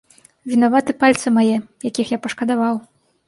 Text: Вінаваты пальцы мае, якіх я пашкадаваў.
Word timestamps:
Вінаваты 0.51 0.95
пальцы 1.03 1.27
мае, 1.37 1.57
якіх 1.89 2.07
я 2.17 2.21
пашкадаваў. 2.27 2.83